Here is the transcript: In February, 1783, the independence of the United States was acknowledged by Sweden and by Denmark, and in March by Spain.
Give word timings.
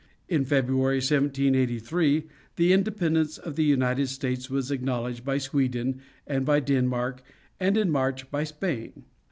In 0.27 0.45
February, 0.45 0.95
1783, 0.95 2.23
the 2.55 2.73
independence 2.73 3.37
of 3.37 3.55
the 3.55 3.63
United 3.63 4.07
States 4.07 4.49
was 4.49 4.71
acknowledged 4.71 5.23
by 5.23 5.37
Sweden 5.37 6.01
and 6.25 6.43
by 6.43 6.59
Denmark, 6.59 7.21
and 7.59 7.77
in 7.77 7.91
March 7.91 8.31
by 8.31 8.43
Spain. 8.43 9.03